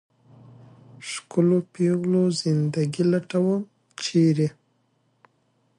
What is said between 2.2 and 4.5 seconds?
زنده ګي لټوم، چېرې؟